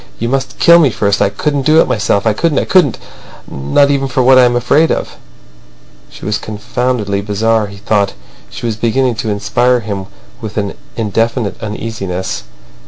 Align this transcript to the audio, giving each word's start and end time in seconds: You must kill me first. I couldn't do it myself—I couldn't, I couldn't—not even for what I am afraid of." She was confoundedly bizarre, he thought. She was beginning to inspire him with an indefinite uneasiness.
You 0.17 0.29
must 0.29 0.57
kill 0.57 0.79
me 0.79 0.89
first. 0.89 1.21
I 1.21 1.29
couldn't 1.29 1.61
do 1.61 1.79
it 1.79 1.87
myself—I 1.87 2.33
couldn't, 2.33 2.57
I 2.57 2.65
couldn't—not 2.65 3.91
even 3.91 4.07
for 4.07 4.23
what 4.23 4.39
I 4.39 4.45
am 4.45 4.55
afraid 4.55 4.91
of." 4.91 5.15
She 6.09 6.25
was 6.25 6.39
confoundedly 6.39 7.21
bizarre, 7.21 7.67
he 7.67 7.77
thought. 7.77 8.13
She 8.49 8.65
was 8.65 8.77
beginning 8.77 9.13
to 9.17 9.29
inspire 9.29 9.81
him 9.81 10.07
with 10.41 10.57
an 10.57 10.73
indefinite 10.95 11.61
uneasiness. 11.61 12.45